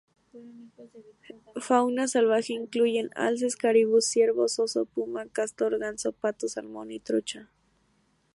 Fauna 1.61 2.07
salvaje 2.07 2.53
incluyen: 2.55 3.11
alces, 3.13 3.55
caribú, 3.55 4.01
ciervos, 4.01 4.57
oso, 4.57 4.85
puma, 4.85 5.27
castor, 5.27 5.77
ganso, 5.77 6.11
pato, 6.11 6.47
salmón 6.47 6.89
y 6.89 6.99
trucha. 6.99 7.51